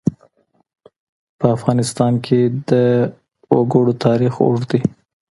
[1.39, 2.71] په افغانستان کې د
[3.57, 4.81] وګړي تاریخ اوږد دی.